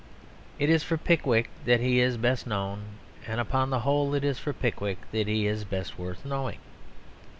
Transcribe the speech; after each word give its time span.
It 0.57 0.71
is 0.71 0.81
for 0.81 0.97
Pickwick 0.97 1.51
that 1.65 1.79
he 1.79 1.99
is 1.99 2.17
best 2.17 2.47
known; 2.47 2.79
and 3.27 3.39
upon 3.39 3.69
the 3.69 3.81
whole 3.81 4.15
it 4.15 4.23
is 4.23 4.39
for 4.39 4.51
Pickwick 4.51 4.97
that 5.11 5.27
he 5.27 5.45
is 5.45 5.63
best 5.63 5.99
worth 5.99 6.25
knowing. 6.25 6.57